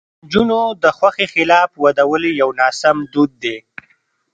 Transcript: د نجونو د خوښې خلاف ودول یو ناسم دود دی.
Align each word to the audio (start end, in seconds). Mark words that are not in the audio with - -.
د 0.03 0.03
نجونو 0.25 0.61
د 0.83 0.85
خوښې 0.97 1.25
خلاف 1.33 1.69
ودول 1.83 2.23
یو 2.41 2.49
ناسم 2.59 2.97
دود 3.13 3.31
دی. 3.43 3.57